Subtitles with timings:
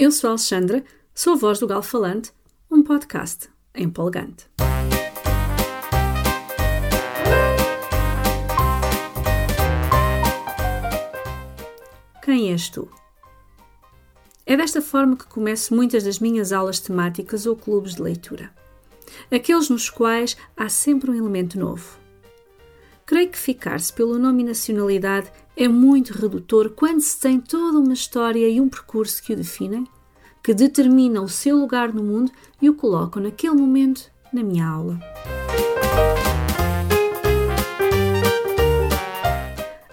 [0.00, 2.30] Eu sou a Alexandra, sou a voz do Galo Falante,
[2.70, 4.48] um podcast empolgante.
[12.22, 12.88] Quem és tu?
[14.46, 18.54] É desta forma que começo muitas das minhas aulas temáticas ou clubes de leitura.
[19.32, 21.98] Aqueles nos quais há sempre um elemento novo.
[23.04, 27.94] Creio que ficar-se pelo nome e nacionalidade é muito redutor quando se tem toda uma
[27.94, 29.88] história e um percurso que o definem,
[30.42, 34.98] que determinam o seu lugar no mundo e o colocam naquele momento na minha aula.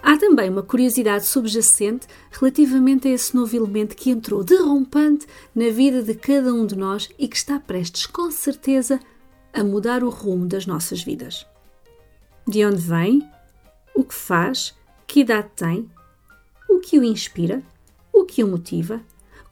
[0.01, 6.01] Há também uma curiosidade subjacente relativamente a esse novo elemento que entrou derrompante na vida
[6.01, 8.99] de cada um de nós e que está prestes, com certeza,
[9.51, 11.45] a mudar o rumo das nossas vidas.
[12.47, 13.27] De onde vem?
[13.95, 14.75] O que faz?
[15.07, 15.89] Que idade tem?
[16.69, 17.63] O que o inspira?
[18.13, 19.01] O que o motiva?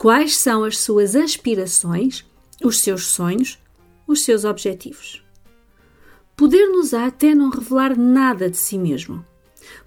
[0.04, 2.26] Quais são as suas aspirações,
[2.62, 3.58] os seus sonhos,
[4.06, 5.24] os seus objetivos?
[6.36, 9.26] Poder-nos-á até não revelar nada de si mesmo.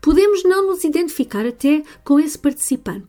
[0.00, 3.08] Podemos não nos identificar até com esse participante.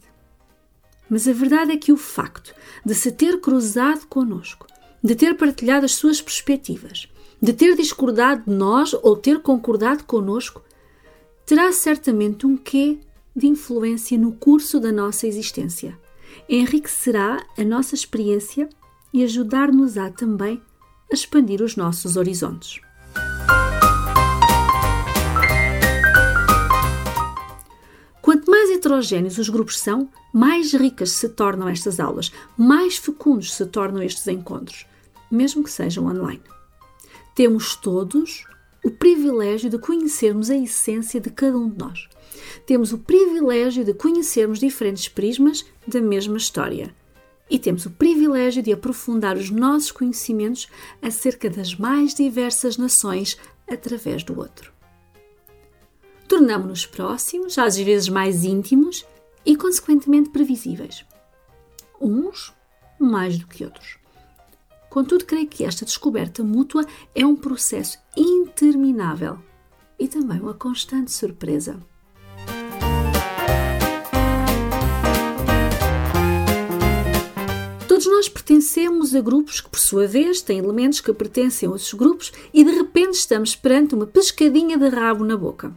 [1.10, 2.54] Mas a verdade é que o facto
[2.86, 4.68] de se ter cruzado conosco,
[5.02, 7.08] de ter partilhado as suas perspectivas,
[7.42, 10.62] de ter discordado de nós ou ter concordado conosco,
[11.46, 13.00] terá certamente um quê
[13.34, 15.98] de influência no curso da nossa existência.
[16.50, 18.70] Enriquecerá a nossa experiência
[19.14, 20.62] e ajudar-nos-á também
[21.12, 22.80] a expandir os nossos horizontes.
[28.22, 33.66] Quanto mais heterogêneos os grupos são, mais ricas se tornam estas aulas, mais fecundos se
[33.66, 34.86] tornam estes encontros,
[35.32, 36.42] mesmo que sejam online.
[37.34, 38.46] Temos todos
[38.84, 42.10] o privilégio de conhecermos a essência de cada um de nós.
[42.66, 46.94] Temos o privilégio de conhecermos diferentes prismas da mesma história.
[47.50, 50.68] E temos o privilégio de aprofundar os nossos conhecimentos
[51.02, 53.38] acerca das mais diversas nações
[53.70, 54.72] através do outro.
[56.28, 59.06] Tornamos-nos próximos, às vezes mais íntimos
[59.46, 61.06] e, consequentemente, previsíveis.
[62.02, 62.54] Uns
[63.00, 63.98] mais do que outros.
[64.90, 69.40] Contudo, creio que esta descoberta mútua é um processo interminável
[70.00, 71.80] e também uma constante surpresa.
[77.98, 81.92] Todos nós pertencemos a grupos que, por sua vez, têm elementos que pertencem a outros
[81.96, 85.76] grupos e de repente estamos perante uma pescadinha de rabo na boca.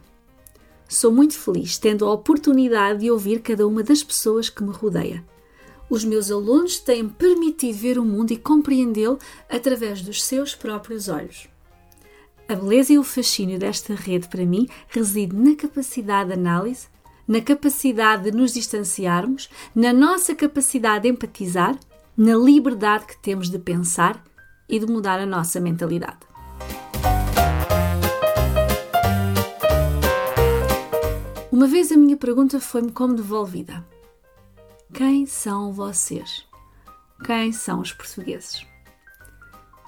[0.87, 5.25] Sou muito feliz tendo a oportunidade de ouvir cada uma das pessoas que me rodeia
[5.89, 11.49] os meus alunos têm permitido ver o mundo e compreendê-lo através dos seus próprios olhos.
[12.47, 16.87] A beleza e o fascínio desta rede, para mim, reside na capacidade de análise,
[17.27, 21.77] na capacidade de nos distanciarmos, na nossa capacidade de empatizar,
[22.21, 24.23] na liberdade que temos de pensar
[24.69, 26.19] e de mudar a nossa mentalidade.
[31.51, 33.83] Uma vez a minha pergunta foi-me como devolvida.
[34.93, 36.47] Quem são vocês?
[37.25, 38.67] Quem são os portugueses?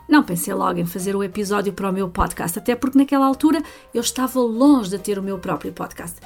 [0.08, 3.62] Não pensei logo em fazer o episódio para o meu podcast, até porque naquela altura
[3.92, 6.18] eu estava longe de ter o meu próprio podcast.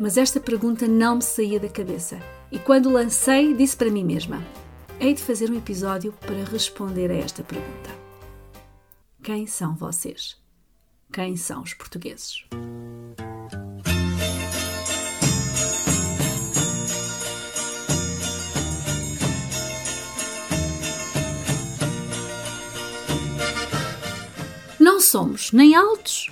[0.00, 2.18] Mas esta pergunta não me saía da cabeça
[2.50, 4.42] e quando lancei, disse para mim mesma:
[5.00, 7.90] hei de fazer um episódio para responder a esta pergunta.
[9.22, 10.36] Quem são vocês?
[11.12, 12.44] Quem são os portugueses?
[25.02, 26.30] somos nem altos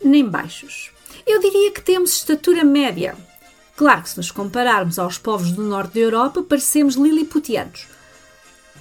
[0.00, 0.90] nem baixos.
[1.26, 3.16] Eu diria que temos estatura média.
[3.76, 7.86] Claro que se nos compararmos aos povos do norte da Europa, parecemos liliputianos.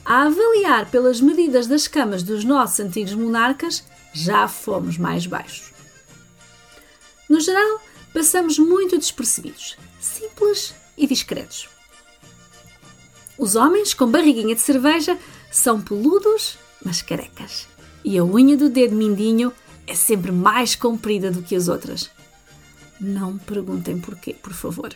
[0.03, 5.71] A avaliar pelas medidas das camas dos nossos antigos monarcas, já fomos mais baixos.
[7.29, 7.79] No geral,
[8.13, 11.69] passamos muito despercebidos, simples e discretos.
[13.37, 15.17] Os homens com barriguinha de cerveja
[15.49, 17.71] são peludos, mas carecas
[18.03, 19.53] e a unha do dedo mindinho
[19.85, 22.09] é sempre mais comprida do que as outras.
[23.01, 24.93] Não perguntem porquê, por favor.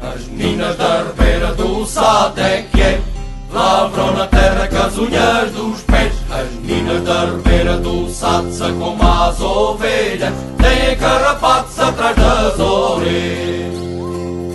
[0.00, 3.02] As meninas da ribeira do Sado é que é.
[3.50, 6.12] Lavram na terra com as unhas dos pés.
[6.30, 10.32] As meninas da ribeira do são como as ovelhas.
[10.58, 13.74] Têm carrapatos atrás das orelhas.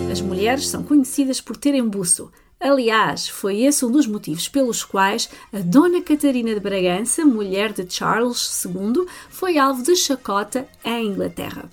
[0.10, 2.32] As mulheres são conhecidas por terem buço.
[2.62, 7.86] Aliás, foi esse um dos motivos pelos quais a Dona Catarina de Bragança, mulher de
[7.94, 11.70] Charles II, foi alvo de chacota em Inglaterra.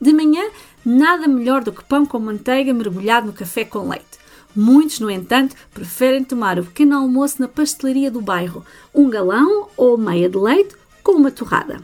[0.00, 0.48] De manhã,
[0.84, 4.18] nada melhor do que pão com manteiga mergulhado no café com leite.
[4.54, 8.64] Muitos, no entanto, preferem tomar o pequeno almoço na pastelaria do bairro,
[8.94, 11.80] um galão ou meia de leite com uma torrada.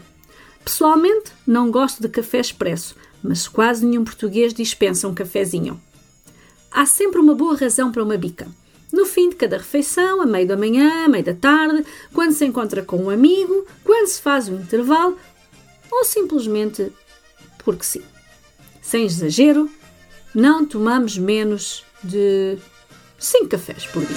[0.63, 5.79] Pessoalmente, não gosto de café expresso, mas quase nenhum português dispensa um cafezinho.
[6.71, 8.47] Há sempre uma boa razão para uma bica.
[8.91, 12.45] No fim de cada refeição, a meio da manhã, a meio da tarde, quando se
[12.45, 15.17] encontra com um amigo, quando se faz um intervalo
[15.91, 16.91] ou simplesmente
[17.65, 18.03] porque sim.
[18.81, 19.69] Sem exagero,
[20.33, 22.57] não tomamos menos de
[23.17, 24.15] 5 cafés por dia.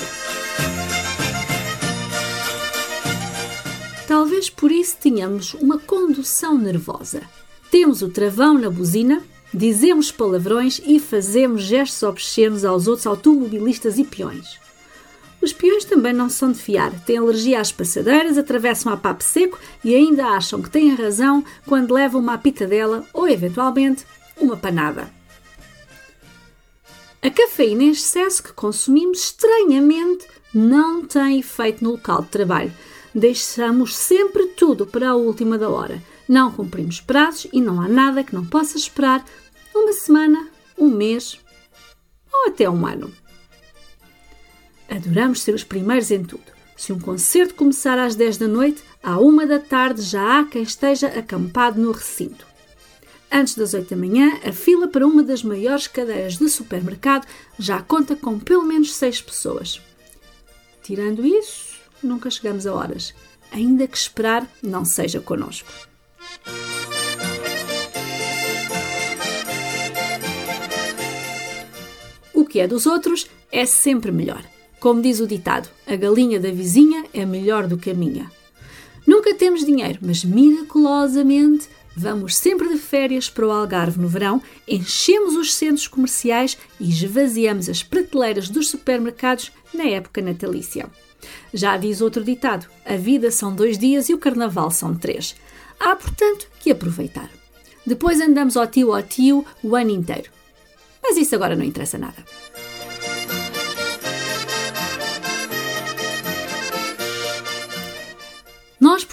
[4.06, 7.22] Talvez por isso tenhamos uma condução nervosa.
[7.70, 9.22] Temos o travão na buzina,
[9.52, 14.58] dizemos palavrões e fazemos gestos obscenos aos outros automobilistas e peões.
[15.40, 19.58] Os peões também não são de fiar, têm alergia às passadeiras, atravessam a papo seco
[19.84, 24.04] e ainda acham que têm razão quando levam uma pitadela ou, eventualmente,
[24.36, 25.10] uma panada.
[27.22, 32.72] A cafeína em excesso que consumimos estranhamente não tem efeito no local de trabalho.
[33.14, 36.02] Deixamos sempre tudo para a última da hora.
[36.28, 39.24] Não cumprimos prazos e não há nada que não possa esperar
[39.74, 41.38] uma semana, um mês
[42.32, 43.12] ou até um ano.
[44.88, 46.58] Adoramos ser os primeiros em tudo.
[46.76, 50.62] Se um concerto começar às 10 da noite, à uma da tarde já há quem
[50.62, 52.46] esteja acampado no recinto.
[53.30, 57.26] Antes das 8 da manhã, a fila para uma das maiores cadeiras de supermercado
[57.58, 59.80] já conta com pelo menos 6 pessoas.
[60.82, 63.12] Tirando isso, nunca chegamos a horas,
[63.52, 65.68] ainda que esperar não seja connosco.
[72.32, 74.42] O que é dos outros é sempre melhor.
[74.80, 78.30] Como diz o ditado, a galinha da vizinha é melhor do que a minha.
[79.06, 81.68] Nunca temos dinheiro, mas miraculosamente
[82.00, 87.68] Vamos sempre de férias para o Algarve no verão, enchemos os centros comerciais e esvaziamos
[87.68, 90.86] as prateleiras dos supermercados na época natalícia.
[91.52, 95.34] Já diz outro ditado: a vida são dois dias e o carnaval são três.
[95.80, 97.28] Há, portanto, que aproveitar.
[97.84, 100.30] Depois andamos ao tio ao tio o ano inteiro.
[101.02, 102.24] Mas isso agora não interessa nada.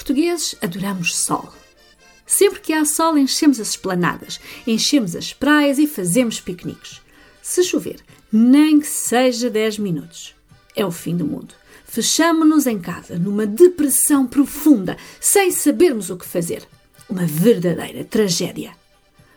[0.06, 1.52] Portugueses adoramos sol.
[2.28, 7.02] Sempre que há sol, enchemos as esplanadas, enchemos as praias e fazemos piqueniques.
[7.42, 10.36] Se chover, nem que seja 10 minutos,
[10.76, 11.56] é o fim do mundo.
[11.86, 16.68] Fechamo-nos em casa, numa depressão profunda, sem sabermos o que fazer.
[17.10, 18.76] Uma verdadeira tragédia.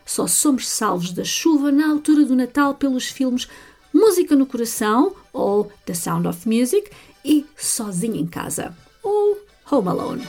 [0.05, 3.47] Só somos salvos da chuva na altura do Natal pelos filmes
[3.91, 6.91] Música no Coração ou The Sound of Music
[7.25, 9.39] e Sozinho em Casa ou
[9.71, 10.27] Home Alone.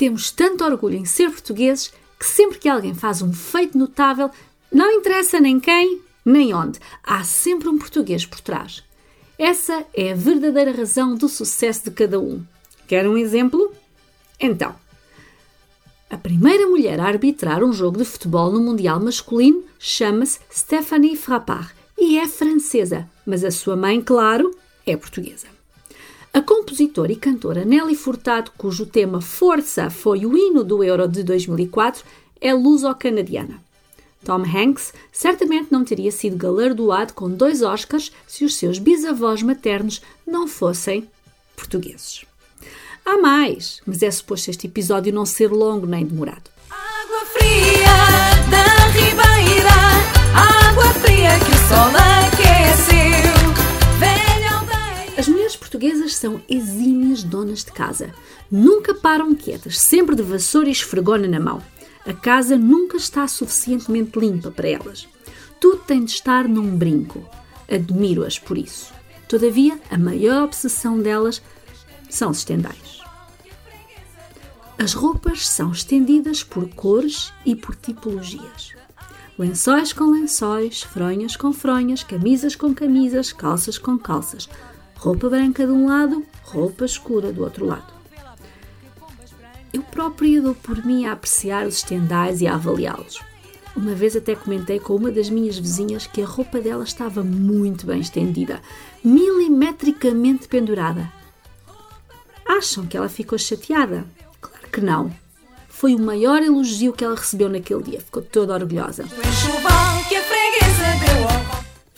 [0.00, 4.30] Temos tanto orgulho em ser portugueses que sempre que alguém faz um feito notável,
[4.72, 8.82] não interessa nem quem, nem onde, há sempre um português por trás.
[9.38, 12.42] Essa é a verdadeira razão do sucesso de cada um.
[12.88, 13.74] Quer um exemplo?
[14.40, 14.74] Então,
[16.08, 21.74] a primeira mulher a arbitrar um jogo de futebol no Mundial masculino chama-se Stephanie Frappard
[21.98, 24.50] e é francesa, mas a sua mãe, claro,
[24.86, 25.59] é portuguesa.
[26.32, 31.24] A compositora e cantora Nelly Furtado, cujo tema Força foi o hino do Euro de
[31.24, 32.04] 2004,
[32.40, 33.60] é luso-canadiana.
[34.24, 40.02] Tom Hanks certamente não teria sido galardoado com dois Oscars se os seus bisavós maternos
[40.24, 41.08] não fossem
[41.56, 42.24] portugueses.
[43.04, 46.48] Há mais, mas é suposto este episódio não ser longo nem demorado.
[46.70, 47.90] Água fria
[48.50, 52.39] da ribeira, água fria que o sol aqueceu
[55.80, 58.12] portuguesas são exímias donas de casa.
[58.50, 61.62] Nunca param quietas, sempre de vassoura e esfregona na mão.
[62.06, 65.08] A casa nunca está suficientemente limpa para elas.
[65.58, 67.26] Tudo tem de estar num brinco.
[67.66, 68.92] Admiro-as por isso.
[69.26, 71.40] Todavia, a maior obsessão delas
[72.10, 73.00] são os estendais.
[74.78, 78.74] As roupas são estendidas por cores e por tipologias.
[79.38, 84.46] Lençóis com lençóis, fronhas com fronhas, camisas com camisas, calças com calças,
[85.00, 87.90] roupa branca de um lado, roupa escura do outro lado.
[89.72, 93.18] Eu própria dou por mim a apreciar os estendais e a avaliá-los.
[93.74, 97.86] Uma vez até comentei com uma das minhas vizinhas que a roupa dela estava muito
[97.86, 98.60] bem estendida,
[99.02, 101.10] milimetricamente pendurada.
[102.46, 104.04] Acham que ela ficou chateada?
[104.38, 105.10] Claro que não.
[105.66, 108.00] Foi o maior elogio que ela recebeu naquele dia.
[108.00, 109.04] Ficou toda orgulhosa.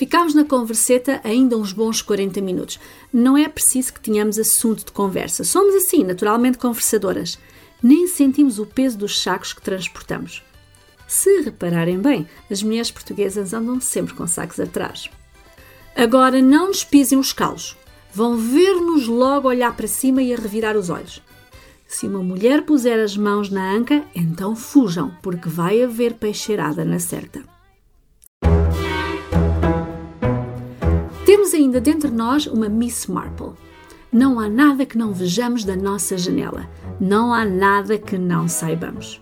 [0.02, 2.80] Ficámos na converseta ainda uns bons 40 minutos.
[3.12, 5.44] Não é preciso que tenhamos assunto de conversa.
[5.44, 7.38] Somos assim, naturalmente conversadoras.
[7.80, 10.42] Nem sentimos o peso dos sacos que transportamos.
[11.06, 15.08] Se repararem bem, as mulheres portuguesas andam sempre com sacos atrás.
[15.94, 17.76] Agora não nos pisem os calos.
[18.12, 21.22] Vão ver-nos logo olhar para cima e a revirar os olhos.
[21.86, 26.98] Se uma mulher puser as mãos na anca, então fujam, porque vai haver peixeirada na
[26.98, 27.51] certa.
[31.52, 33.52] Temos ainda dentro de nós uma Miss Marple.
[34.10, 36.66] Não há nada que não vejamos da nossa janela.
[36.98, 39.20] Não há nada que não saibamos.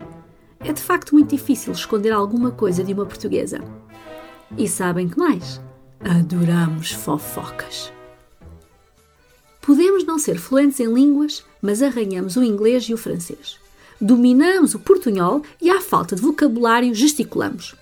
[0.60, 3.60] É de facto muito difícil esconder alguma coisa de uma portuguesa.
[4.56, 5.60] E sabem que mais?
[5.98, 7.92] Adoramos fofocas.
[9.60, 13.58] Podemos não ser fluentes em línguas, mas arranhamos o inglês e o francês.
[14.00, 17.74] Dominamos o portunhol e, à falta de vocabulário, gesticulamos.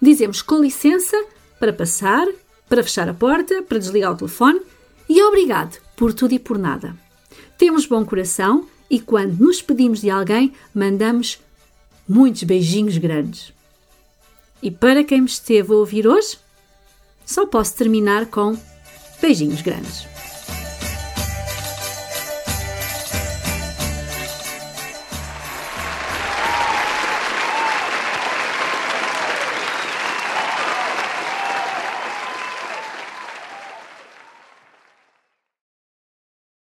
[0.00, 1.16] Dizemos com licença
[1.58, 2.28] para passar,
[2.68, 4.60] para fechar a porta, para desligar o telefone
[5.08, 6.96] e obrigado por tudo e por nada.
[7.56, 11.40] Temos bom coração e, quando nos pedimos de alguém, mandamos
[12.08, 13.52] muitos beijinhos grandes.
[14.62, 16.38] E para quem me esteve a ouvir hoje,
[17.24, 18.56] só posso terminar com
[19.20, 20.15] beijinhos grandes.